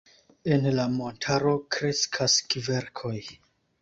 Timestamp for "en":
0.55-0.63